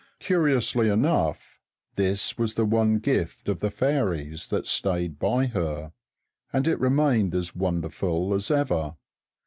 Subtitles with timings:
[0.17, 1.59] Curiously enough,
[1.95, 5.93] this was the one gift of the fairies that stayed by her,
[6.51, 8.95] and it remained as wonderful as ever.